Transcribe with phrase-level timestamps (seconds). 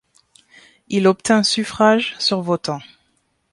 [0.89, 2.81] Il obtint suffrages sur votants.